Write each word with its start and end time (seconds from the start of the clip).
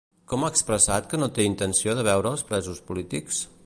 Com 0.31 0.45
ha 0.45 0.47
expressat 0.53 1.11
que 1.11 1.21
no 1.21 1.29
té 1.37 1.47
intenció 1.51 1.97
de 2.01 2.09
veure 2.11 2.35
als 2.35 2.49
presos 2.53 2.85
polítics? 2.91 3.49